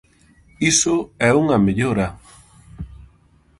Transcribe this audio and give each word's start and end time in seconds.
¡Iso 0.71 0.95
é 1.27 1.29
unha 1.41 1.57
mellora! 1.65 2.07